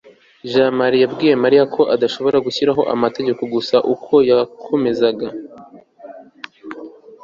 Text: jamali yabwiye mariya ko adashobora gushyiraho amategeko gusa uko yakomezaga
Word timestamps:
jamali 0.51 0.95
yabwiye 1.03 1.33
mariya 1.43 1.65
ko 1.75 1.81
adashobora 1.95 2.37
gushyiraho 2.45 2.81
amategeko 2.93 3.41
gusa 3.53 3.75
uko 3.93 4.13
yakomezaga 4.29 5.27